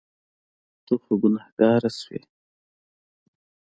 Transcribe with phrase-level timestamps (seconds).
[0.85, 2.19] ته خو ګناهګار شوې.